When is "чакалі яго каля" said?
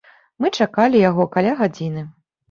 0.63-1.53